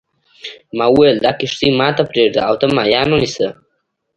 [0.77, 3.47] ما وویل دا کښتۍ ما ته پرېږده او ته ماهیان ونیسه.